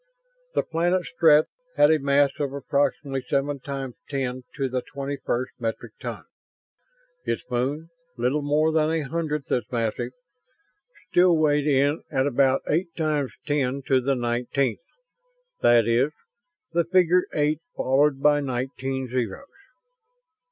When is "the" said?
0.55-0.63, 4.67-4.81, 14.01-14.15, 16.71-16.83